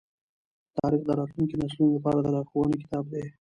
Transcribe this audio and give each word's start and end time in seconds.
تاریخ 0.77 1.01
د 1.05 1.09
راتلونکو 1.19 1.55
نسلونو 1.61 1.95
لپاره 1.97 2.17
د 2.21 2.27
لارښوونې 2.35 2.77
کتاب 2.83 3.03
دی. 3.13 3.23